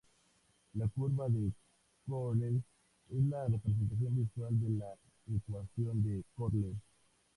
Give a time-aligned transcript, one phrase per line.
[0.73, 1.51] La curva de
[2.07, 2.55] Köhler
[3.11, 4.95] es la representación visual de la
[5.27, 6.73] ecuación de Köhler.